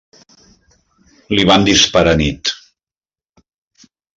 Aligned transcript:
Li 1.35 1.45
van 1.51 1.67
disparar 1.69 2.17
anit. 2.17 2.55